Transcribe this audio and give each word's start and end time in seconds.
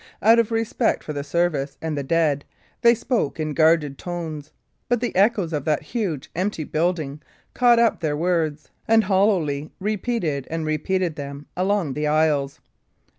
Out 0.19 0.39
of 0.39 0.49
respect 0.51 1.03
for 1.03 1.13
the 1.13 1.23
service 1.23 1.77
and 1.79 1.95
the 1.95 2.01
dead, 2.01 2.43
they 2.81 2.95
spoke 2.95 3.39
in 3.39 3.53
guarded 3.53 3.99
tones; 3.99 4.51
but 4.89 4.99
the 4.99 5.15
echoes 5.15 5.53
of 5.53 5.63
that 5.65 5.83
huge, 5.83 6.31
empty 6.35 6.63
building 6.63 7.21
caught 7.53 7.77
up 7.77 7.99
their 7.99 8.17
words, 8.17 8.71
and 8.87 9.03
hollowly 9.03 9.69
repeated 9.79 10.47
and 10.49 10.65
repeated 10.65 11.17
them 11.17 11.45
along 11.55 11.93
the 11.93 12.07
aisles. 12.07 12.59